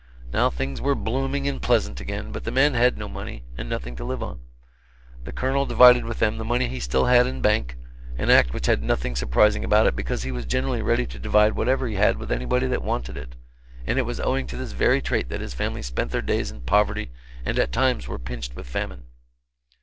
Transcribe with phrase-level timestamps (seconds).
[0.33, 3.95] Now things were blooming and pleasant again, but the men had no money, and nothing
[3.97, 4.39] to live on.
[5.25, 7.77] The Colonel divided with them the money he still had in bank
[8.17, 11.53] an act which had nothing surprising about it because he was generally ready to divide
[11.53, 13.35] whatever he had with anybody that wanted it,
[13.85, 16.61] and it was owing to this very trait that his family spent their days in
[16.61, 17.11] poverty
[17.45, 19.03] and at times were pinched with famine.